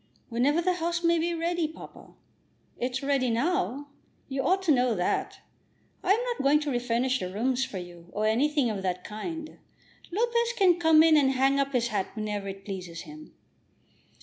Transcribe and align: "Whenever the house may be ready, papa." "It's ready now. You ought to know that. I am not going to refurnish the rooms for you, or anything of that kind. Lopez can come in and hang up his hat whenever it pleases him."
"Whenever 0.29 0.61
the 0.63 0.73
house 0.77 1.03
may 1.03 1.19
be 1.19 1.31
ready, 1.31 1.67
papa." 1.67 2.15
"It's 2.79 3.03
ready 3.03 3.29
now. 3.29 3.89
You 4.29 4.41
ought 4.41 4.63
to 4.63 4.71
know 4.71 4.95
that. 4.95 5.41
I 6.03 6.13
am 6.13 6.23
not 6.23 6.41
going 6.41 6.59
to 6.61 6.71
refurnish 6.71 7.19
the 7.19 7.31
rooms 7.31 7.63
for 7.65 7.77
you, 7.77 8.07
or 8.11 8.25
anything 8.25 8.71
of 8.71 8.81
that 8.81 9.03
kind. 9.03 9.59
Lopez 10.09 10.53
can 10.57 10.79
come 10.79 11.03
in 11.03 11.15
and 11.17 11.33
hang 11.33 11.59
up 11.59 11.73
his 11.73 11.89
hat 11.89 12.07
whenever 12.15 12.47
it 12.47 12.65
pleases 12.65 13.01
him." 13.01 13.35